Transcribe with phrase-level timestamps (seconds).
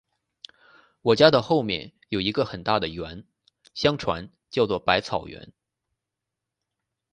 [1.03, 3.23] 我家的后面有一个很大的园，
[3.75, 5.53] 相传叫作百草园